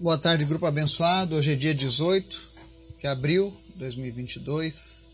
[0.00, 1.34] Boa tarde, grupo abençoado.
[1.34, 2.50] Hoje é dia 18
[3.00, 5.08] de abril de 2022.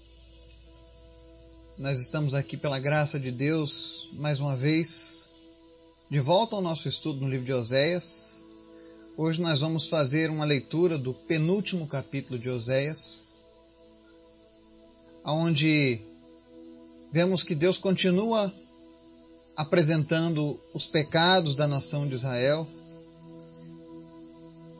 [1.79, 5.25] Nós estamos aqui pela graça de Deus mais uma vez,
[6.11, 8.39] de volta ao nosso estudo no livro de Oséias.
[9.17, 13.35] Hoje nós vamos fazer uma leitura do penúltimo capítulo de Oséias,
[15.25, 15.99] onde
[17.11, 18.53] vemos que Deus continua
[19.57, 22.69] apresentando os pecados da nação de Israel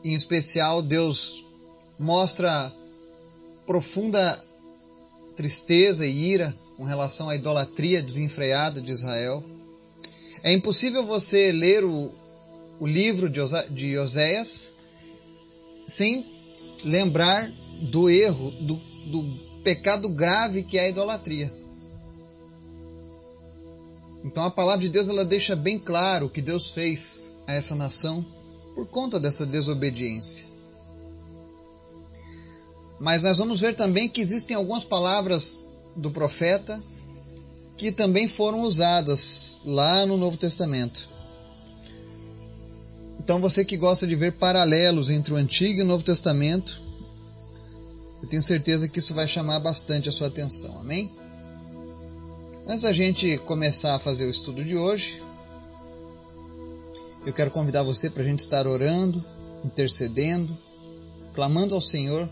[0.05, 1.43] em especial, Deus
[1.97, 2.71] mostra
[3.65, 4.43] profunda
[5.35, 9.43] tristeza e ira com relação à idolatria desenfreada de Israel.
[10.43, 12.13] É impossível você ler o,
[12.79, 14.73] o livro de, Oséias
[15.87, 16.23] sem
[16.83, 17.51] lembrar
[17.89, 18.75] do erro, do,
[19.07, 21.51] do pecado grave que é a idolatria.
[24.23, 27.73] Então a palavra de Deus ela deixa bem claro o que Deus fez a essa
[27.73, 28.23] nação
[28.75, 30.47] por conta dessa desobediência.
[32.99, 35.63] Mas nós vamos ver também que existem algumas palavras
[35.95, 36.81] do profeta
[37.77, 41.09] que também foram usadas lá no Novo Testamento.
[43.19, 46.81] Então você que gosta de ver paralelos entre o Antigo e o Novo Testamento,
[48.21, 50.79] eu tenho certeza que isso vai chamar bastante a sua atenção.
[50.79, 51.11] Amém?
[52.67, 55.21] Antes da gente começar a fazer o estudo de hoje,
[57.25, 59.23] eu quero convidar você para a gente estar orando,
[59.63, 60.55] intercedendo,
[61.33, 62.29] clamando ao Senhor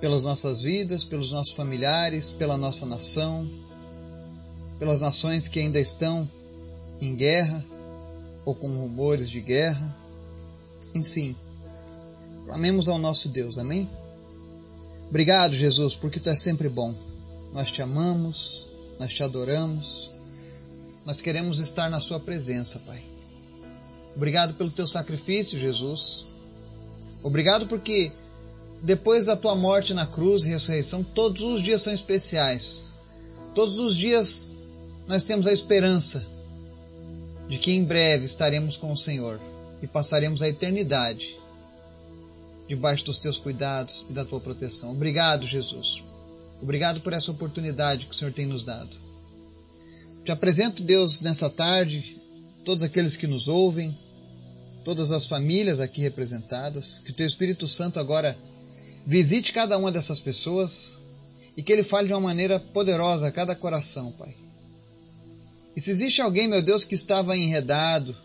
[0.00, 3.48] pelas nossas vidas, pelos nossos familiares, pela nossa nação,
[4.78, 6.28] pelas nações que ainda estão
[7.00, 7.64] em guerra
[8.44, 9.96] ou com rumores de guerra.
[10.94, 11.36] Enfim,
[12.46, 13.88] clamemos ao nosso Deus, amém?
[15.10, 16.94] Obrigado, Jesus, porque tu és sempre bom.
[17.52, 18.66] Nós te amamos,
[18.98, 20.10] nós te adoramos,
[21.04, 23.17] nós queremos estar na Sua presença, Pai.
[24.18, 26.26] Obrigado pelo teu sacrifício, Jesus.
[27.22, 28.10] Obrigado porque
[28.82, 32.92] depois da tua morte na cruz e ressurreição, todos os dias são especiais.
[33.54, 34.50] Todos os dias
[35.06, 36.26] nós temos a esperança
[37.48, 39.40] de que em breve estaremos com o Senhor
[39.80, 41.38] e passaremos a eternidade
[42.66, 44.90] debaixo dos teus cuidados e da tua proteção.
[44.90, 46.02] Obrigado, Jesus.
[46.60, 48.90] Obrigado por essa oportunidade que o Senhor tem nos dado.
[50.24, 52.20] Te apresento, Deus, nessa tarde,
[52.64, 53.96] todos aqueles que nos ouvem,
[54.84, 58.36] todas as famílias aqui representadas, que o Teu Espírito Santo agora
[59.06, 60.98] visite cada uma dessas pessoas
[61.56, 64.34] e que Ele fale de uma maneira poderosa a cada coração, Pai.
[65.76, 68.16] E se existe alguém, meu Deus, que estava enredado,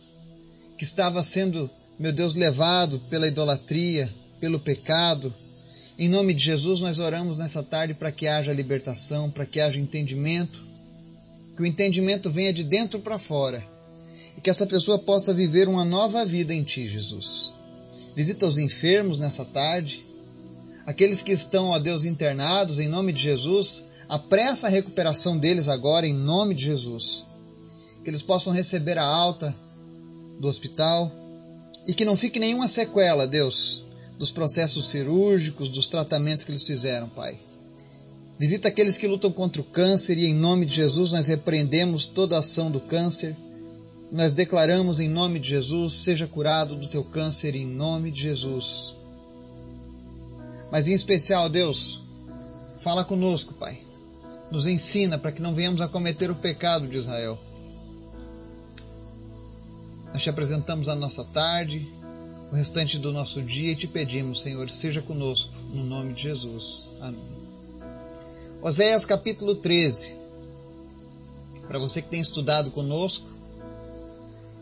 [0.77, 1.69] que estava sendo,
[1.99, 5.33] meu Deus, levado pela idolatria, pelo pecado,
[5.97, 9.79] em nome de Jesus nós oramos nessa tarde para que haja libertação, para que haja
[9.79, 10.63] entendimento,
[11.55, 13.72] que o entendimento venha de dentro para fora
[14.37, 17.53] e que essa pessoa possa viver uma nova vida em Ti, Jesus.
[18.15, 20.05] Visita os enfermos nessa tarde,
[20.85, 26.07] aqueles que estão, ó Deus, internados, em nome de Jesus, apressa a recuperação deles agora,
[26.07, 27.25] em nome de Jesus.
[28.03, 29.55] Que eles possam receber a alta
[30.39, 31.11] do hospital
[31.87, 33.85] e que não fique nenhuma sequela, Deus,
[34.19, 37.39] dos processos cirúrgicos, dos tratamentos que eles fizeram, Pai.
[38.37, 42.37] Visita aqueles que lutam contra o câncer e, em nome de Jesus, nós repreendemos toda
[42.37, 43.35] ação do câncer
[44.13, 48.95] nós declaramos em nome de Jesus: seja curado do teu câncer em nome de Jesus.
[50.71, 52.03] Mas em especial, Deus,
[52.77, 53.81] fala conosco, Pai.
[54.51, 57.39] Nos ensina para que não venhamos a cometer o pecado de Israel.
[60.13, 61.91] Nós te apresentamos a nossa tarde,
[62.51, 66.87] o restante do nosso dia e te pedimos, Senhor, seja conosco, no nome de Jesus.
[67.01, 67.19] Amém.
[68.61, 70.15] Oséias capítulo 13.
[71.67, 73.33] Para você que tem estudado conosco,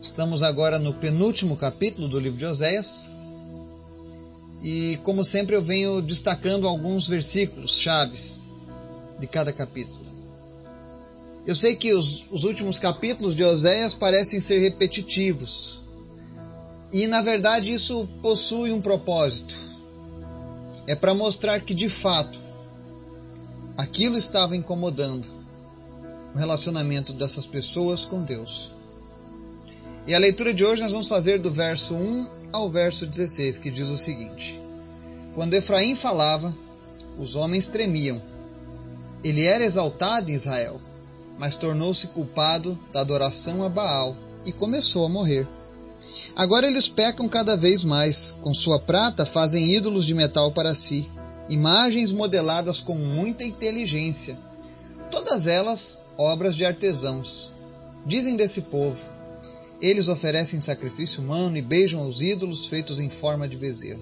[0.02, 3.08] Estamos agora no penúltimo capítulo do livro de Oséias.
[4.60, 8.42] E, como sempre, eu venho destacando alguns versículos chaves
[9.20, 10.04] de cada capítulo.
[11.46, 15.80] Eu sei que os, os últimos capítulos de Oséias parecem ser repetitivos.
[16.92, 19.54] E, na verdade, isso possui um propósito.
[20.84, 22.40] É para mostrar que, de fato,
[23.76, 25.28] aquilo estava incomodando
[26.34, 28.81] o relacionamento dessas pessoas com Deus.
[30.06, 33.70] E a leitura de hoje nós vamos fazer do verso 1 ao verso 16, que
[33.70, 34.60] diz o seguinte:
[35.34, 36.54] Quando Efraim falava,
[37.16, 38.20] os homens tremiam.
[39.22, 40.80] Ele era exaltado em Israel,
[41.38, 45.46] mas tornou-se culpado da adoração a Baal e começou a morrer.
[46.34, 48.36] Agora eles pecam cada vez mais.
[48.42, 51.08] Com sua prata fazem ídolos de metal para si,
[51.48, 54.36] imagens modeladas com muita inteligência,
[55.12, 57.52] todas elas obras de artesãos.
[58.04, 59.11] Dizem desse povo:
[59.82, 64.00] Eles oferecem sacrifício humano e beijam os ídolos feitos em forma de bezerro.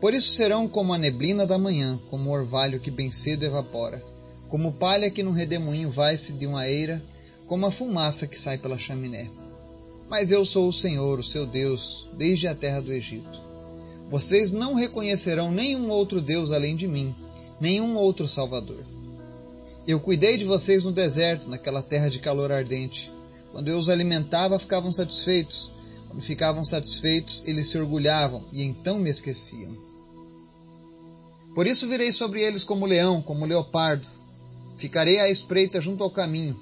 [0.00, 4.02] Por isso serão como a neblina da manhã, como o orvalho que bem cedo evapora,
[4.48, 7.04] como palha que num redemoinho vai-se de uma eira,
[7.46, 9.30] como a fumaça que sai pela chaminé.
[10.08, 13.42] Mas eu sou o Senhor, o seu Deus, desde a terra do Egito.
[14.08, 17.14] Vocês não reconhecerão nenhum outro Deus além de mim,
[17.60, 18.82] nenhum outro Salvador.
[19.86, 23.12] Eu cuidei de vocês no deserto, naquela terra de calor ardente.
[23.52, 25.72] Quando eu os alimentava, ficavam satisfeitos.
[26.08, 29.76] Quando ficavam satisfeitos, eles se orgulhavam e então me esqueciam.
[31.54, 34.06] Por isso virei sobre eles como leão, como leopardo.
[34.76, 36.58] Ficarei à espreita junto ao caminho.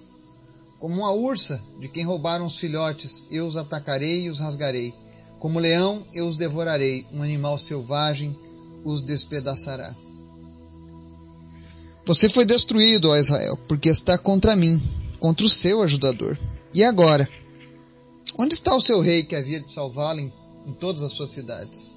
[0.79, 4.94] Como uma ursa de quem roubaram os filhotes, eu os atacarei e os rasgarei.
[5.38, 7.06] Como leão, eu os devorarei.
[7.12, 8.37] Um animal selvagem
[8.84, 9.94] os despedaçará.
[12.06, 14.82] Você foi destruído, ó Israel, porque está contra mim,
[15.19, 16.38] contra o seu ajudador.
[16.73, 17.29] E agora?
[18.38, 20.32] Onde está o seu rei que havia de salvá-lo em,
[20.67, 21.93] em todas as suas cidades?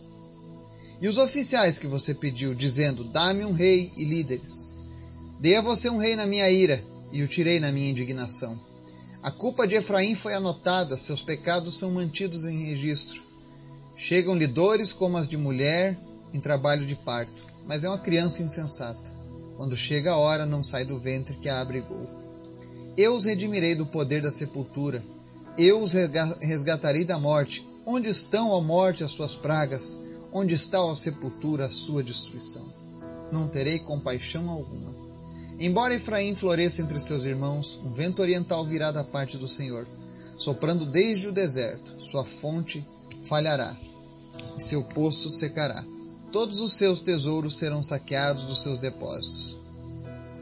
[1.01, 4.75] E os oficiais que você pediu, dizendo: Dá-me um rei e líderes.
[5.39, 6.81] Dei a você um rei na minha ira,
[7.11, 8.57] e o tirei na minha indignação.
[9.21, 13.23] A culpa de Efraim foi anotada, seus pecados são mantidos em registro.
[13.95, 15.99] Chegam-lhe dores como as de mulher
[16.33, 19.11] em trabalho de parto, mas é uma criança insensata.
[19.57, 22.07] Quando chega a hora, não sai do ventre que a abrigou.
[22.97, 25.03] Eu os redimirei do poder da sepultura,
[25.57, 27.65] eu os resgatarei da morte.
[27.85, 29.97] Onde estão, ó morte, as suas pragas?
[30.31, 32.65] Onde está a sepultura, a sua destruição?
[33.31, 34.93] Não terei compaixão alguma.
[35.59, 39.87] Embora Efraim floresça entre seus irmãos, um vento oriental virá da parte do Senhor,
[40.37, 42.01] soprando desde o deserto.
[42.01, 42.85] Sua fonte
[43.23, 43.75] falhará
[44.57, 45.83] e seu poço secará.
[46.31, 49.57] Todos os seus tesouros serão saqueados dos seus depósitos.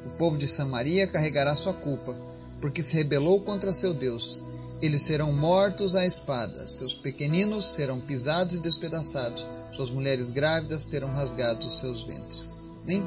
[0.06, 2.16] O povo de Samaria carregará sua culpa,
[2.62, 4.42] porque se rebelou contra seu Deus.
[4.82, 11.10] Eles serão mortos à espada, seus pequeninos serão pisados e despedaçados suas mulheres grávidas terão
[11.10, 12.64] rasgado os seus ventres.
[12.86, 13.06] Nem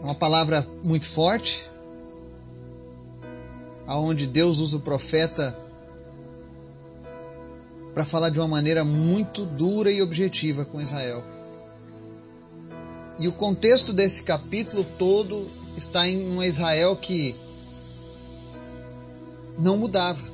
[0.00, 1.68] uma palavra muito forte,
[3.86, 5.58] aonde Deus usa o profeta
[7.94, 11.22] para falar de uma maneira muito dura e objetiva com Israel.
[13.18, 17.36] E o contexto desse capítulo todo está em um Israel que
[19.58, 20.32] não mudava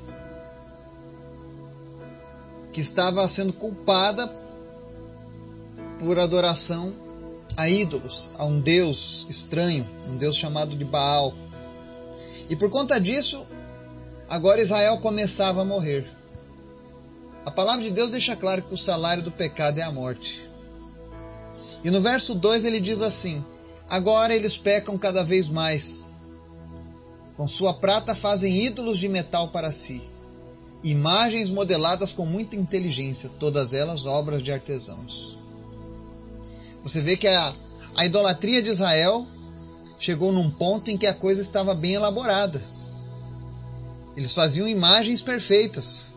[2.78, 4.32] que estava sendo culpada
[5.98, 6.94] por adoração
[7.56, 11.34] a ídolos, a um deus estranho, um deus chamado de Baal.
[12.48, 13.44] E por conta disso,
[14.28, 16.06] agora Israel começava a morrer.
[17.44, 20.48] A palavra de Deus deixa claro que o salário do pecado é a morte.
[21.82, 23.44] E no verso 2 ele diz assim:
[23.88, 26.10] Agora eles pecam cada vez mais.
[27.36, 30.02] Com sua prata fazem ídolos de metal para si
[30.82, 35.36] imagens modeladas com muita inteligência, todas elas obras de artesãos.
[36.82, 37.54] Você vê que a,
[37.96, 39.26] a idolatria de Israel
[39.98, 42.62] chegou num ponto em que a coisa estava bem elaborada.
[44.16, 46.14] Eles faziam imagens perfeitas,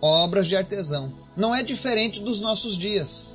[0.00, 1.12] obras de artesão.
[1.36, 3.34] Não é diferente dos nossos dias.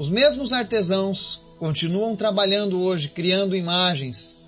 [0.00, 4.38] Os mesmos artesãos continuam trabalhando hoje, criando imagens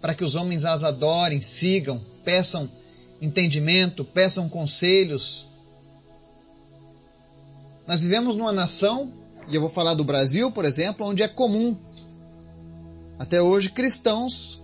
[0.00, 2.68] para que os homens as adorem, sigam, peçam
[3.22, 5.46] entendimento, peçam conselhos.
[7.86, 9.12] Nós vivemos numa nação,
[9.46, 11.76] e eu vou falar do Brasil, por exemplo, onde é comum
[13.20, 14.60] até hoje cristãos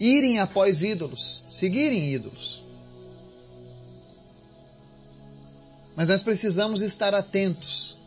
[0.00, 2.64] irem após ídolos, seguirem ídolos.
[5.94, 7.99] Mas nós precisamos estar atentos.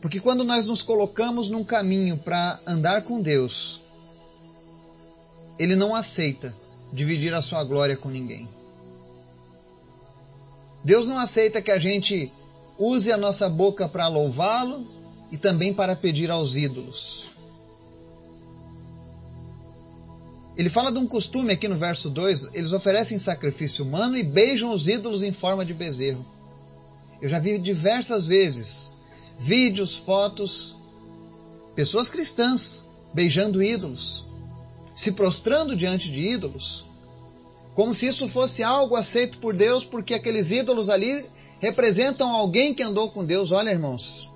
[0.00, 3.80] Porque quando nós nos colocamos num caminho para andar com Deus,
[5.58, 6.54] ele não aceita
[6.92, 8.48] dividir a sua glória com ninguém.
[10.82, 12.32] Deus não aceita que a gente
[12.78, 14.86] use a nossa boca para louvá-lo
[15.30, 17.30] e também para pedir aos ídolos.
[20.56, 24.70] Ele fala de um costume aqui no verso 2: eles oferecem sacrifício humano e beijam
[24.70, 26.24] os ídolos em forma de bezerro.
[27.20, 28.94] Eu já vi diversas vezes
[29.40, 30.76] vídeos, fotos,
[31.74, 34.30] pessoas cristãs beijando ídolos
[34.94, 36.84] se prostrando diante de ídolos,
[37.74, 41.26] como se isso fosse algo aceito por Deus, porque aqueles ídolos ali
[41.58, 43.52] representam alguém que andou com Deus.
[43.52, 44.28] Olha, irmãos,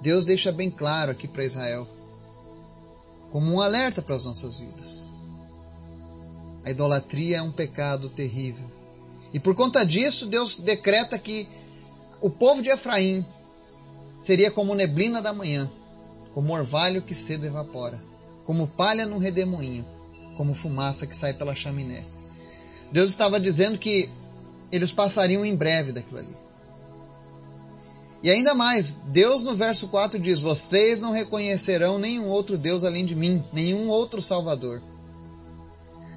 [0.00, 1.86] Deus deixa bem claro aqui para Israel,
[3.30, 5.10] como um alerta para as nossas vidas.
[6.64, 8.64] A idolatria é um pecado terrível.
[9.32, 11.46] E por conta disso, Deus decreta que
[12.20, 13.24] o povo de Efraim
[14.16, 15.70] seria como neblina da manhã,
[16.34, 18.00] como orvalho que cedo evapora
[18.46, 19.84] como palha num redemoinho.
[20.36, 22.04] como fumaça que sai pela chaminé.
[22.92, 24.10] Deus estava dizendo que
[24.70, 26.36] eles passariam em breve daquilo ali.
[28.22, 33.06] E ainda mais, Deus no verso 4 diz: Vocês não reconhecerão nenhum outro Deus além
[33.06, 34.82] de mim, nenhum outro Salvador.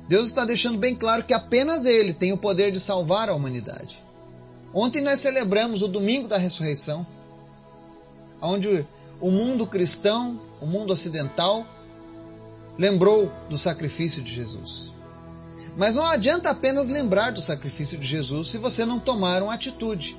[0.10, 4.04] Deus está deixando bem claro que apenas Ele tem o poder de salvar a humanidade.
[4.74, 7.08] Ontem nós celebramos o domingo da ressurreição,
[8.42, 8.86] onde
[9.20, 11.66] o mundo cristão, o mundo ocidental,
[12.78, 14.94] lembrou do sacrifício de Jesus.
[15.78, 20.16] Mas não adianta apenas lembrar do sacrifício de Jesus se você não tomar uma atitude.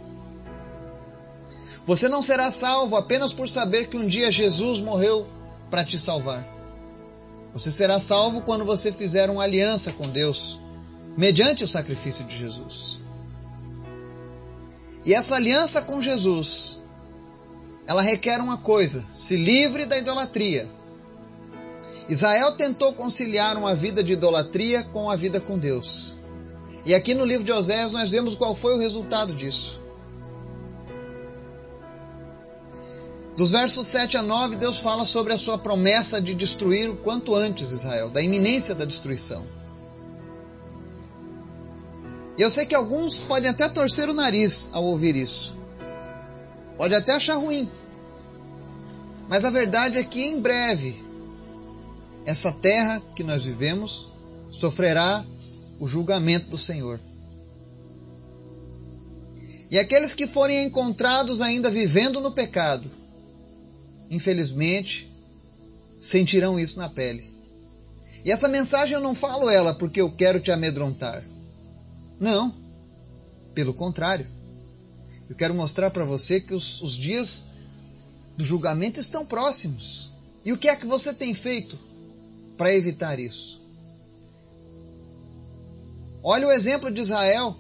[1.84, 5.26] Você não será salvo apenas por saber que um dia Jesus morreu
[5.70, 6.46] para te salvar.
[7.52, 10.60] Você será salvo quando você fizer uma aliança com Deus,
[11.16, 13.00] mediante o sacrifício de Jesus.
[15.04, 16.79] E essa aliança com Jesus,
[17.90, 20.70] ela requer uma coisa: se livre da idolatria.
[22.08, 26.14] Israel tentou conciliar uma vida de idolatria com a vida com Deus.
[26.86, 29.82] E aqui no livro de Oséias nós vemos qual foi o resultado disso.
[33.36, 37.34] Dos versos 7 a 9, Deus fala sobre a sua promessa de destruir o quanto
[37.34, 39.44] antes Israel, da iminência da destruição.
[42.38, 45.59] E eu sei que alguns podem até torcer o nariz ao ouvir isso.
[46.80, 47.68] Pode até achar ruim.
[49.28, 50.96] Mas a verdade é que em breve
[52.24, 54.08] essa terra que nós vivemos
[54.50, 55.22] sofrerá
[55.78, 56.98] o julgamento do Senhor.
[59.70, 62.90] E aqueles que forem encontrados ainda vivendo no pecado,
[64.10, 65.06] infelizmente,
[66.00, 67.30] sentirão isso na pele.
[68.24, 71.22] E essa mensagem eu não falo ela porque eu quero te amedrontar.
[72.18, 72.54] Não.
[73.52, 74.26] Pelo contrário.
[75.30, 77.46] Eu quero mostrar para você que os, os dias
[78.36, 80.10] do julgamento estão próximos.
[80.44, 81.78] E o que é que você tem feito
[82.58, 83.60] para evitar isso.
[86.20, 87.56] Olha o exemplo de Israel.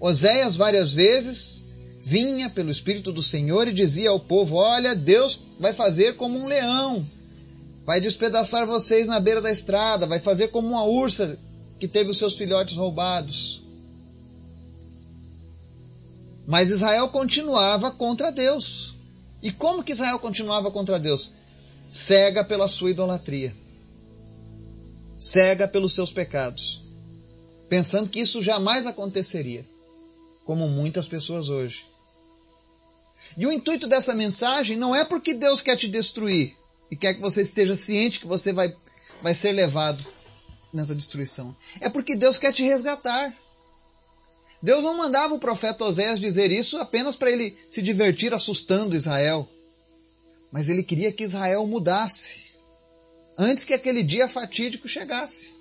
[0.00, 1.62] Oséias várias vezes
[2.00, 6.46] vinha pelo Espírito do Senhor e dizia ao povo: Olha, Deus vai fazer como um
[6.46, 7.06] leão,
[7.84, 11.38] vai despedaçar vocês na beira da estrada, vai fazer como uma ursa
[11.78, 13.62] que teve os seus filhotes roubados.
[16.46, 18.94] Mas Israel continuava contra Deus.
[19.42, 21.32] E como que Israel continuava contra Deus?
[21.86, 23.54] Cega pela sua idolatria
[25.22, 26.82] cega pelos seus pecados,
[27.68, 29.64] pensando que isso jamais aconteceria,
[30.44, 31.86] como muitas pessoas hoje.
[33.36, 36.56] E o intuito dessa mensagem não é porque Deus quer te destruir
[36.90, 38.74] e quer que você esteja ciente que você vai,
[39.22, 40.04] vai ser levado
[40.72, 41.54] nessa destruição.
[41.80, 43.32] É porque Deus quer te resgatar.
[44.62, 49.48] Deus não mandava o profeta Oséias dizer isso apenas para ele se divertir assustando Israel.
[50.52, 52.52] Mas ele queria que Israel mudasse
[53.36, 55.54] antes que aquele dia fatídico chegasse.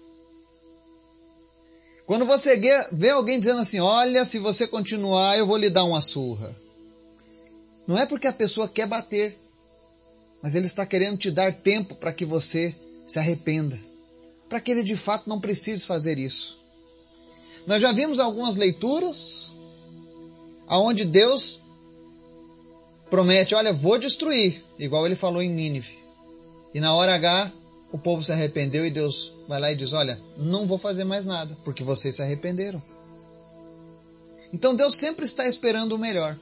[2.05, 2.59] Quando você
[2.91, 6.55] vê alguém dizendo assim: Olha, se você continuar, eu vou lhe dar uma surra.
[7.87, 9.39] Não é porque a pessoa quer bater,
[10.43, 13.79] mas ele está querendo te dar tempo para que você se arrependa,
[14.47, 16.60] para que ele de fato não precise fazer isso.
[17.67, 19.53] Nós já vimos algumas leituras
[20.67, 21.61] aonde Deus
[23.09, 25.99] promete: Olha, vou destruir, igual ele falou em Nínive.
[26.73, 27.51] E na hora H,
[27.91, 31.25] o povo se arrependeu e Deus vai lá e diz: Olha, não vou fazer mais
[31.25, 32.81] nada, porque vocês se arrependeram.
[34.53, 36.37] Então Deus sempre está esperando o melhor.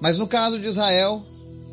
[0.00, 1.24] Mas no caso de Israel,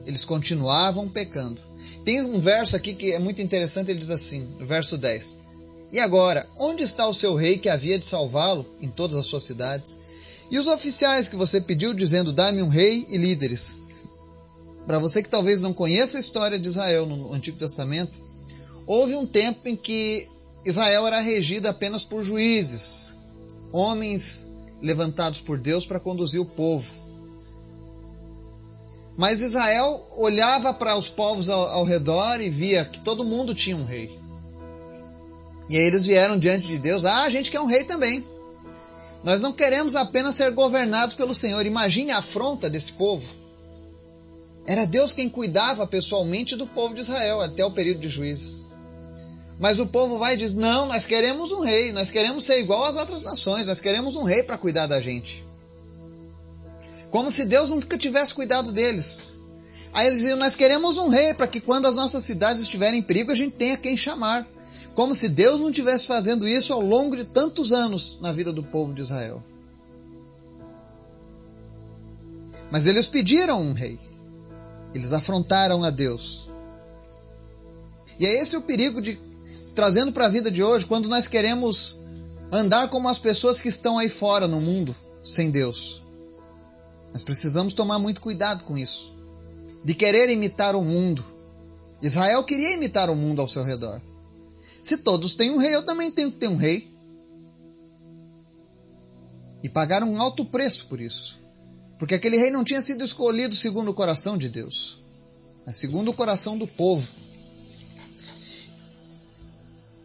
[0.06, 1.62] eles continuavam pecando.
[2.06, 5.38] Tem um verso aqui que é muito interessante, ele diz assim, verso 10.
[5.92, 9.44] E agora, onde está o seu rei que havia de salvá-lo em todas as suas
[9.44, 9.98] cidades?
[10.52, 13.80] E os oficiais que você pediu, dizendo: Dá-me um rei e líderes.
[14.86, 18.18] Para você que talvez não conheça a história de Israel no Antigo Testamento,
[18.88, 20.28] houve um tempo em que
[20.66, 23.14] Israel era regida apenas por juízes,
[23.72, 24.50] homens
[24.82, 26.92] levantados por Deus para conduzir o povo.
[29.18, 33.76] Mas Israel olhava para os povos ao, ao, redor e via que todo mundo tinha
[33.76, 34.19] um rei.
[35.70, 38.28] E aí eles vieram diante de Deus: Ah, a gente quer um rei também.
[39.24, 41.66] Nós não queremos apenas ser governados pelo Senhor.
[41.66, 43.36] Imagine a afronta desse povo.
[44.66, 48.68] Era Deus quem cuidava pessoalmente do povo de Israel até o período de juízes.
[49.60, 52.86] Mas o povo vai e diz: Não, nós queremos um rei, nós queremos ser igual
[52.86, 55.44] às outras nações, nós queremos um rei para cuidar da gente.
[57.10, 59.36] Como se Deus nunca tivesse cuidado deles.
[59.94, 63.04] Aí eles diziam: Nós queremos um rei para que quando as nossas cidades estiverem em
[63.04, 64.48] perigo a gente tenha quem chamar.
[64.94, 68.64] Como se Deus não estivesse fazendo isso ao longo de tantos anos na vida do
[68.64, 69.44] povo de Israel.
[72.72, 74.00] Mas eles pediram um rei.
[74.94, 76.50] Eles afrontaram a Deus.
[78.20, 79.20] E é esse o perigo de
[79.74, 81.98] trazendo para a vida de hoje, quando nós queremos
[82.52, 86.04] andar como as pessoas que estão aí fora no mundo sem Deus.
[87.14, 89.14] Nós precisamos tomar muito cuidado com isso.
[89.84, 91.24] De querer imitar o mundo.
[92.02, 94.02] Israel queria imitar o mundo ao seu redor.
[94.82, 96.90] Se todos têm um rei, eu também tenho que ter um rei.
[99.62, 101.40] E pagaram um alto preço por isso.
[101.98, 105.00] Porque aquele rei não tinha sido escolhido segundo o coração de Deus,
[105.66, 107.12] mas segundo o coração do povo.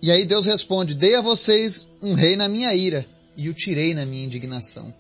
[0.03, 3.95] E aí Deus responde: Dei a vocês um rei na minha ira e o tirei
[3.95, 4.93] na minha indignação.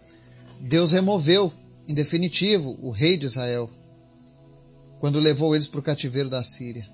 [0.60, 1.52] Deus removeu,
[1.88, 3.68] em definitivo, o rei de Israel
[5.04, 6.88] quando levou eles para o cativeiro da Síria.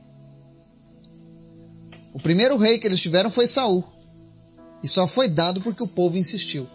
[2.13, 3.85] O primeiro rei que eles tiveram foi Saul.
[4.83, 6.67] E só foi dado porque o povo insistiu.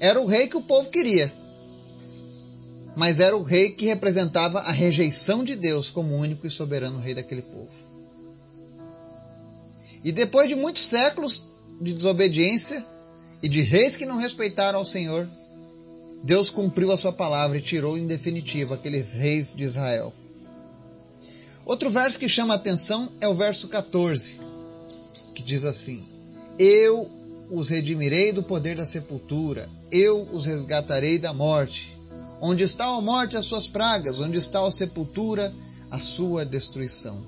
[0.00, 1.32] Era o rei que o povo queria.
[2.96, 7.14] Mas era o rei que representava a rejeição de Deus como único e soberano rei
[7.14, 7.72] daquele povo.
[10.04, 11.44] E depois de muitos séculos
[11.80, 12.84] de desobediência
[13.42, 15.28] e de reis que não respeitaram ao Senhor,
[16.22, 20.12] Deus cumpriu a sua palavra e tirou em definitivo aqueles reis de Israel.
[21.64, 24.40] Outro verso que chama a atenção é o verso 14,
[25.34, 26.04] que diz assim:
[26.58, 27.10] Eu
[27.50, 31.96] os redimirei do poder da sepultura, eu os resgatarei da morte.
[32.40, 35.54] Onde está a morte as suas pragas, onde está a sepultura
[35.90, 37.22] a sua destruição.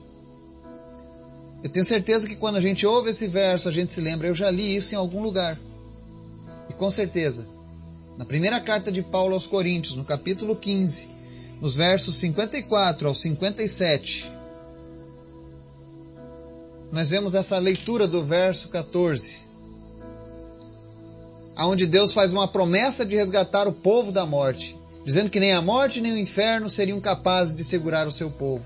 [1.62, 4.34] Eu tenho certeza que quando a gente ouve esse verso, a gente se lembra, eu
[4.34, 5.58] já li isso em algum lugar.
[6.68, 7.46] E com certeza,
[8.18, 11.08] na primeira carta de Paulo aos Coríntios, no capítulo 15,
[11.60, 14.32] nos versos 54 ao 57,
[16.94, 19.40] nós vemos essa leitura do verso 14,
[21.56, 25.60] aonde Deus faz uma promessa de resgatar o povo da morte, dizendo que nem a
[25.60, 28.64] morte nem o inferno seriam capazes de segurar o seu povo.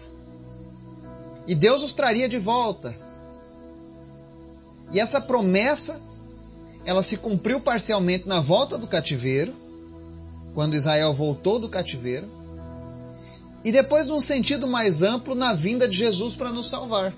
[1.47, 2.95] E Deus os traria de volta.
[4.93, 6.01] E essa promessa,
[6.85, 9.55] ela se cumpriu parcialmente na volta do cativeiro,
[10.55, 12.29] quando Israel voltou do cativeiro,
[13.65, 17.13] e depois, num sentido mais amplo, na vinda de Jesus para nos salvar.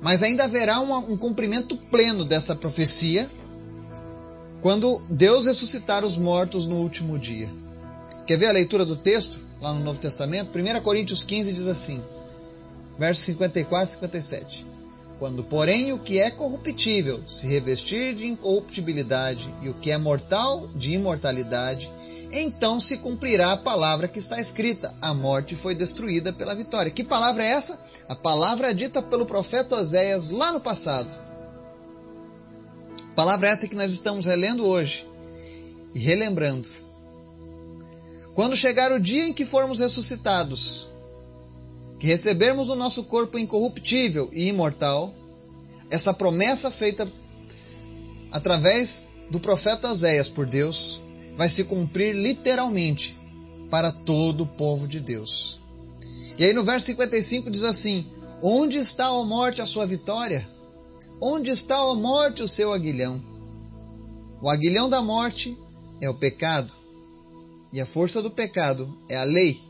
[0.00, 3.30] Mas ainda haverá um, um cumprimento pleno dessa profecia
[4.60, 7.50] quando Deus ressuscitar os mortos no último dia.
[8.26, 10.50] Quer ver a leitura do texto lá no Novo Testamento?
[10.56, 12.02] 1 Coríntios 15 diz assim,
[12.98, 14.66] versos 54 e 57.
[15.18, 20.68] Quando, porém, o que é corruptível se revestir de incorruptibilidade e o que é mortal
[20.74, 21.90] de imortalidade,
[22.32, 26.90] então se cumprirá a palavra que está escrita: a morte foi destruída pela vitória.
[26.90, 27.78] Que palavra é essa?
[28.08, 31.12] A palavra dita pelo profeta Oséias lá no passado.
[33.14, 35.06] Palavra essa que nós estamos relendo hoje
[35.94, 36.66] e relembrando.
[38.34, 40.88] Quando chegar o dia em que formos ressuscitados,
[41.98, 45.14] que recebermos o nosso corpo incorruptível e imortal,
[45.90, 47.06] essa promessa feita
[48.32, 50.98] através do profeta Oséias por Deus
[51.36, 53.16] vai se cumprir literalmente
[53.70, 55.60] para todo o povo de Deus.
[56.38, 58.06] E aí no verso 55 diz assim:
[58.42, 60.48] Onde está a morte a sua vitória?
[61.20, 63.22] Onde está a morte o seu aguilhão?
[64.40, 65.56] O aguilhão da morte
[66.00, 66.72] é o pecado,
[67.72, 69.60] e a força do pecado é a lei.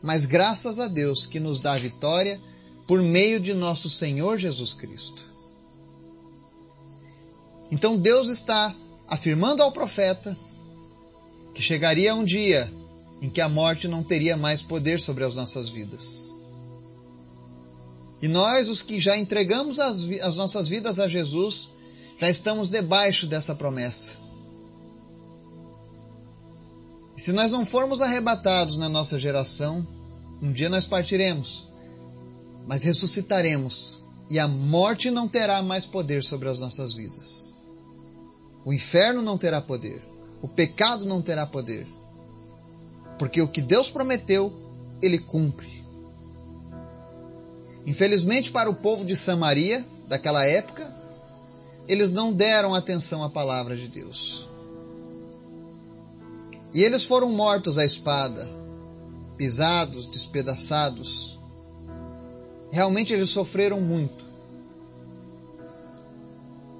[0.00, 2.40] Mas graças a Deus que nos dá a vitória
[2.86, 5.26] por meio de nosso Senhor Jesus Cristo.
[7.70, 8.74] Então Deus está
[9.08, 10.38] afirmando ao profeta
[11.54, 12.70] que chegaria um dia
[13.22, 16.28] em que a morte não teria mais poder sobre as nossas vidas.
[18.20, 21.70] E nós, os que já entregamos as, as nossas vidas a Jesus,
[22.18, 24.16] já estamos debaixo dessa promessa.
[27.16, 29.86] E se nós não formos arrebatados na nossa geração,
[30.42, 31.68] um dia nós partiremos,
[32.66, 37.54] mas ressuscitaremos, e a morte não terá mais poder sobre as nossas vidas.
[38.64, 40.13] O inferno não terá poder
[40.44, 41.86] o pecado não terá poder.
[43.18, 44.52] Porque o que Deus prometeu,
[45.00, 45.82] ele cumpre.
[47.86, 50.86] Infelizmente, para o povo de Samaria, daquela época,
[51.88, 54.46] eles não deram atenção à palavra de Deus.
[56.74, 58.46] E eles foram mortos à espada,
[59.38, 61.38] pisados, despedaçados.
[62.70, 64.26] Realmente eles sofreram muito.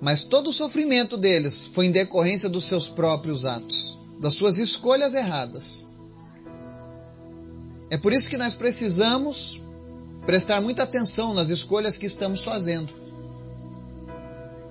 [0.04, 5.14] Mas todo o sofrimento deles foi em decorrência dos seus próprios atos, das suas escolhas
[5.14, 5.88] erradas.
[7.88, 9.62] É por isso que nós precisamos
[10.26, 12.92] prestar muita atenção nas escolhas que estamos fazendo.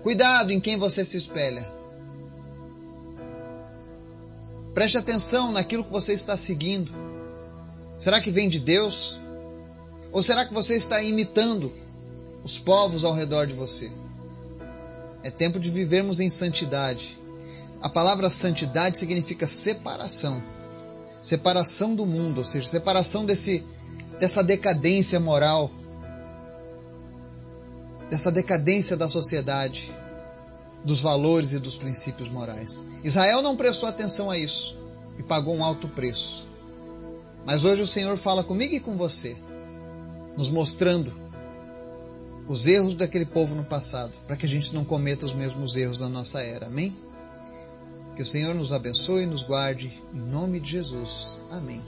[0.03, 1.67] Cuidado em quem você se espelha.
[4.75, 6.91] Preste atenção naquilo que você está seguindo.
[7.97, 9.19] Será que vem de Deus?
[10.11, 11.73] Ou será que você está imitando
[12.43, 13.89] os povos ao redor de você.
[15.23, 17.17] É tempo de vivermos em santidade.
[17.81, 20.43] A palavra santidade significa separação.
[21.21, 23.65] Separação do mundo, ou seja, separação desse,
[24.19, 25.71] dessa decadência moral,
[28.09, 29.93] dessa decadência da sociedade,
[30.83, 32.85] dos valores e dos princípios morais.
[33.03, 34.77] Israel não prestou atenção a isso
[35.17, 36.45] e pagou um alto preço.
[37.45, 39.37] Mas hoje o Senhor fala comigo e com você,
[40.37, 41.13] nos mostrando
[42.47, 46.01] os erros daquele povo no passado, para que a gente não cometa os mesmos erros
[46.01, 46.67] na nossa era.
[46.67, 46.95] Amém?
[48.15, 51.43] Que o Senhor nos abençoe e nos guarde, em nome de Jesus.
[51.49, 51.81] Amém.